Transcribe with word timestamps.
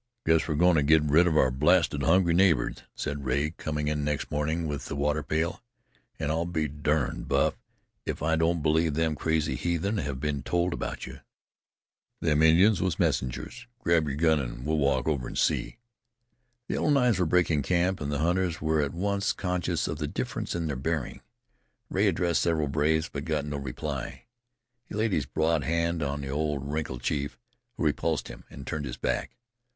"Guess 0.25 0.47
we're 0.47 0.55
goin' 0.55 0.75
to 0.77 0.81
get 0.81 1.03
rid 1.03 1.27
of 1.27 1.37
our 1.37 1.51
blasted 1.51 2.01
hungry 2.01 2.33
neighbors," 2.33 2.81
said 2.95 3.23
Rea, 3.23 3.51
coming 3.51 3.87
in 3.87 4.03
next 4.03 4.31
morning 4.31 4.65
with 4.65 4.85
the 4.87 4.95
water 4.95 5.21
pail, 5.21 5.61
"An' 6.17 6.31
I'll 6.31 6.47
be 6.47 6.67
durned, 6.67 7.27
Buff, 7.27 7.53
if 8.03 8.23
I 8.23 8.35
don't 8.35 8.63
believe 8.63 8.95
them 8.95 9.13
crazy 9.13 9.53
heathen 9.55 9.99
have 9.99 10.19
been 10.19 10.41
told 10.41 10.73
about 10.73 11.05
you. 11.05 11.19
Them 12.19 12.41
Indians 12.41 12.81
was 12.81 12.97
messengers. 12.97 13.67
Grab 13.77 14.07
your 14.07 14.15
gun, 14.17 14.39
an' 14.39 14.55
let's 14.65 14.69
walk 14.69 15.07
over 15.07 15.27
and 15.27 15.37
see." 15.37 15.77
The 16.67 16.73
Yellow 16.73 16.89
Knives 16.89 17.19
were 17.19 17.27
breaking 17.27 17.61
camp, 17.61 18.01
and 18.01 18.11
the 18.11 18.17
hunters 18.17 18.59
were 18.59 18.81
at 18.81 18.95
once 18.95 19.33
conscious 19.33 19.87
of 19.87 19.99
the 19.99 20.07
difference 20.07 20.55
in 20.55 20.65
their 20.65 20.75
bearing. 20.75 21.21
Rea 21.91 22.07
addressed 22.07 22.41
several 22.41 22.69
braves, 22.69 23.07
but 23.07 23.23
got 23.23 23.45
no 23.45 23.57
reply. 23.57 24.25
He 24.83 24.95
laid 24.95 25.11
his 25.11 25.27
broad 25.27 25.63
hand 25.63 26.01
on 26.01 26.21
the 26.21 26.29
old 26.29 26.67
wrinkled 26.67 27.03
chief, 27.03 27.37
who 27.77 27.83
repulsed 27.83 28.29
him, 28.29 28.45
and 28.49 28.65
turned 28.65 28.85
his 28.85 28.97
back. 28.97 29.37